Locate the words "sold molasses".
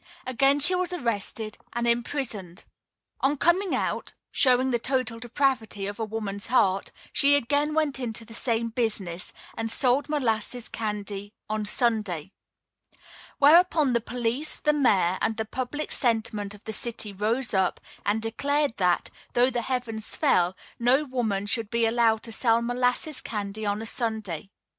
9.69-10.67